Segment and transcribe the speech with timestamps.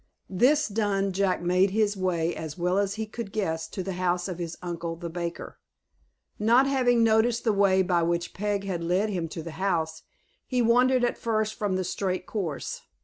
[0.31, 4.27] This done Jack made his way as well as he could guess to the house
[4.27, 5.59] of his uncle, the baker.
[6.39, 10.01] Not having noticed the way by which Peg had led him to the house,
[10.47, 12.81] he wandered at first from the straight course.